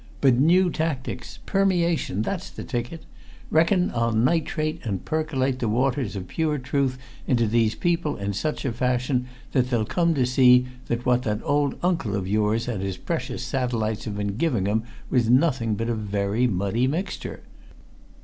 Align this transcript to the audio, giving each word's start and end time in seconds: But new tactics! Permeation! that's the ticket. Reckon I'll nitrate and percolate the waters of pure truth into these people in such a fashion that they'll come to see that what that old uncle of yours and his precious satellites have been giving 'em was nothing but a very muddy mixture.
But 0.19 0.39
new 0.39 0.71
tactics! 0.71 1.37
Permeation! 1.45 2.23
that's 2.23 2.49
the 2.49 2.63
ticket. 2.63 3.03
Reckon 3.51 3.91
I'll 3.93 4.11
nitrate 4.13 4.81
and 4.83 5.05
percolate 5.05 5.59
the 5.59 5.69
waters 5.69 6.15
of 6.15 6.27
pure 6.27 6.57
truth 6.57 6.97
into 7.27 7.45
these 7.45 7.75
people 7.75 8.17
in 8.17 8.33
such 8.33 8.65
a 8.65 8.73
fashion 8.73 9.27
that 9.51 9.69
they'll 9.69 9.85
come 9.85 10.15
to 10.15 10.25
see 10.25 10.65
that 10.87 11.05
what 11.05 11.21
that 11.21 11.41
old 11.43 11.75
uncle 11.83 12.15
of 12.15 12.27
yours 12.27 12.67
and 12.67 12.81
his 12.81 12.97
precious 12.97 13.43
satellites 13.43 14.05
have 14.05 14.17
been 14.17 14.37
giving 14.37 14.67
'em 14.67 14.85
was 15.11 15.29
nothing 15.29 15.75
but 15.75 15.87
a 15.87 15.93
very 15.93 16.47
muddy 16.47 16.87
mixture. 16.87 17.41